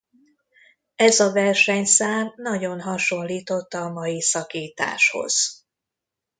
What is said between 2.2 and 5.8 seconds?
nagyon hasonlított a mai szakításhoz.